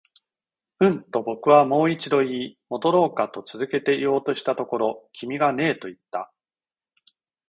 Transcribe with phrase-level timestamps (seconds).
[0.79, 6.33] うん、と僕はもう一度言い、戻ろうかと続けて言おうとしたところ、君がねえと言った